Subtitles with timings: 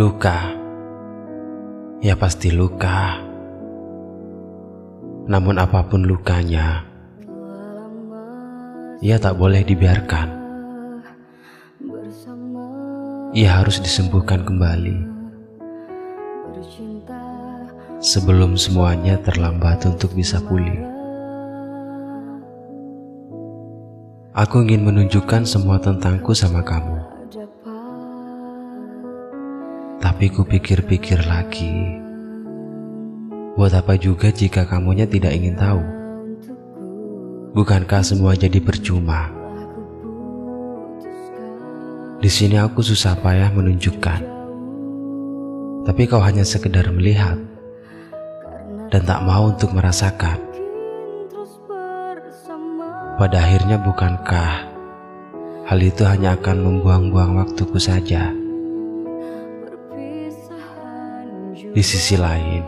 [0.00, 0.56] Luka,
[2.00, 3.20] ya pasti luka.
[5.28, 6.88] Namun apa pun lukanya,
[9.04, 10.28] ia tak boleh dibiarkan.
[13.36, 15.04] Ia harus disembuhkan kembali.
[18.00, 20.80] Sebelum semuanya terlambat untuk bisa pulih.
[24.32, 26.99] Aku ingin menunjukkan semua tentangku sama kamu.
[30.20, 31.96] Tapi ku pikir-pikir lagi.
[33.56, 35.80] Buat apa juga jika kamunya tidak ingin tahu?
[37.56, 39.32] Bukankah semua jadi percuma?
[42.20, 44.20] Di sini aku susah payah menunjukkan.
[45.88, 47.40] Tapi kau hanya sekedar melihat
[48.92, 50.36] dan tak mau untuk merasakan.
[53.16, 54.68] Pada akhirnya bukankah
[55.64, 58.36] hal itu hanya akan membuang-buang waktuku saja?
[61.70, 62.66] Di sisi lain,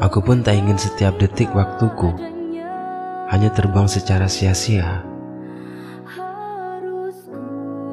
[0.00, 2.08] aku pun tak ingin setiap detik waktuku
[3.28, 5.04] hanya terbang secara sia-sia.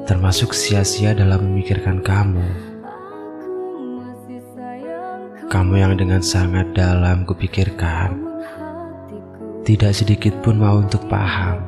[0.07, 2.47] Termasuk sia-sia dalam memikirkan kamu.
[5.51, 8.15] Kamu yang dengan sangat dalam kupikirkan,
[9.67, 11.59] tidak sedikit pun mau untuk paham.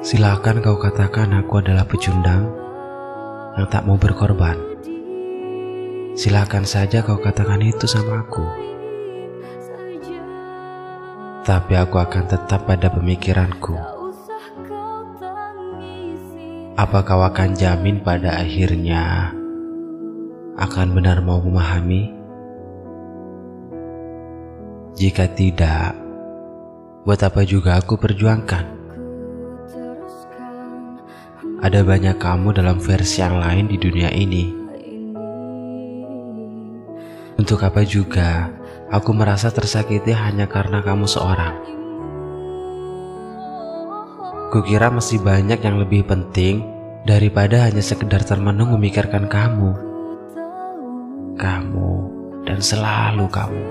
[0.00, 2.48] Silakan kau katakan aku adalah pecundang
[3.60, 4.69] yang tak mau berkorban.
[6.20, 8.44] Silakan saja kau katakan itu sama aku.
[11.48, 13.72] Tapi aku akan tetap pada pemikiranku.
[16.76, 19.32] Apa kau akan jamin pada akhirnya
[20.60, 22.12] akan benar mau memahami?
[25.00, 25.96] Jika tidak,
[27.08, 28.68] buat apa juga aku perjuangkan?
[31.64, 34.59] Ada banyak kamu dalam versi yang lain di dunia ini.
[37.50, 38.46] Untuk apa juga
[38.94, 41.58] aku merasa tersakiti hanya karena kamu seorang.
[44.54, 46.62] Kukira masih banyak yang lebih penting
[47.02, 49.74] daripada hanya sekedar termenung memikirkan kamu.
[51.42, 51.92] Kamu
[52.46, 53.64] dan selalu kamu.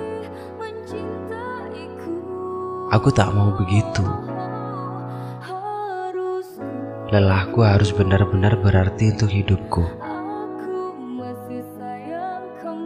[3.00, 4.03] Aku tak mau begitu.
[7.16, 10.08] Lelahku harus benar-benar berarti untuk hidupku.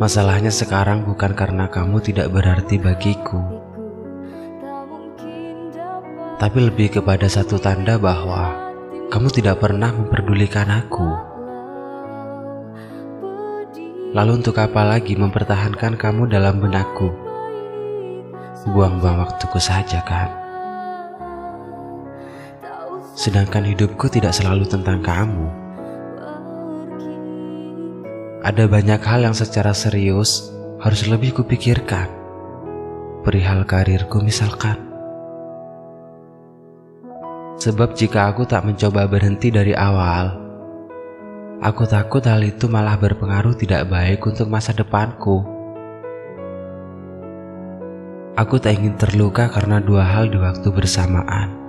[0.03, 3.39] Masalahnya sekarang bukan karena kamu tidak berarti bagiku,
[6.35, 8.51] tapi lebih kepada satu tanda bahwa
[9.07, 11.07] kamu tidak pernah memperdulikan aku.
[14.11, 17.07] Lalu untuk apa lagi mempertahankan kamu dalam benakku?
[18.75, 20.27] Buang-buang waktuku saja kan?
[23.15, 25.62] Sedangkan hidupku tidak selalu tentang kamu.
[28.43, 30.51] Ada banyak hal yang secara serius
[30.83, 32.11] harus lebih kupikirkan.
[33.23, 34.75] Perihal karirku misalkan.
[37.55, 40.35] Sebab jika aku tak mencoba berhenti dari awal,
[41.63, 45.39] aku takut hal itu malah berpengaruh tidak baik untuk masa depanku.
[48.35, 51.62] Aku tak ingin terluka karena dua hal di waktu bersamaan.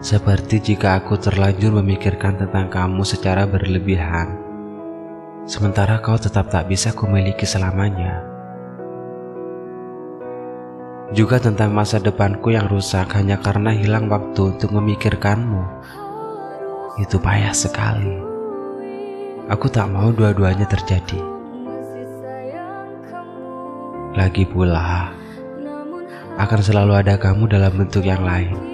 [0.00, 4.32] Seperti jika aku terlanjur memikirkan tentang kamu secara berlebihan,
[5.44, 8.24] sementara kau tetap tak bisa kumiliki selamanya.
[11.12, 15.84] Juga tentang masa depanku yang rusak hanya karena hilang waktu untuk memikirkanmu.
[16.96, 18.24] Itu payah sekali.
[19.52, 21.20] Aku tak mau dua-duanya terjadi.
[24.16, 25.12] Lagi pula,
[26.40, 28.69] akan selalu ada kamu dalam bentuk yang lain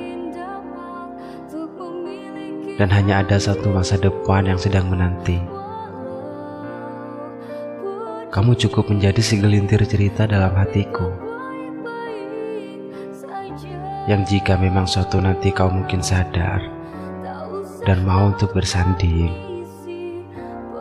[2.76, 5.40] dan hanya ada satu masa depan yang sedang menanti.
[8.28, 11.08] Kamu cukup menjadi segelintir cerita dalam hatiku.
[14.04, 16.60] Yang jika memang suatu nanti kau mungkin sadar
[17.88, 19.32] dan mau untuk bersanding,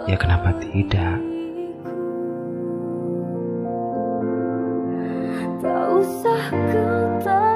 [0.06, 1.18] ya kenapa tidak?
[5.64, 7.55] Tak usah kau tangis